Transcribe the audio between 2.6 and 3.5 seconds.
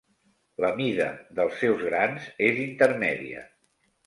intermèdia.